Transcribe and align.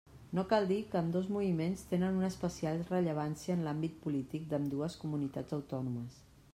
No 0.37 0.43
cal 0.53 0.63
dir 0.69 0.77
que 0.93 0.97
ambdós 1.01 1.27
moviments 1.35 1.83
tenen 1.91 2.17
una 2.21 2.31
especial 2.35 2.81
rellevància 2.93 3.57
en 3.59 3.63
l'àmbit 3.69 4.03
polític 4.07 4.51
d'ambdues 4.55 5.01
comunitats 5.05 5.61
autònomes. 5.61 6.23